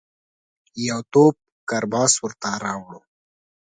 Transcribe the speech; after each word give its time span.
یو 0.87 0.99
توپ 1.11 1.35
کرباس 1.69 2.13
ورته 2.23 2.49
راووړ. 2.63 2.95